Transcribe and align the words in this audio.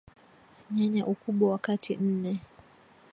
Nyanya 0.71 1.03
Ukubwa 1.13 1.45
wa 1.51 1.59
kati 1.65 1.93
nne 2.03 2.33